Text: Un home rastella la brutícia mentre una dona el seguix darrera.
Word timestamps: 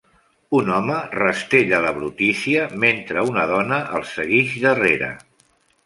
Un 0.59 0.71
home 0.77 0.95
rastella 1.17 1.83
la 1.85 1.93
brutícia 1.99 2.65
mentre 2.87 3.27
una 3.35 3.47
dona 3.55 3.81
el 4.01 4.11
seguix 4.17 4.61
darrera. 4.69 5.17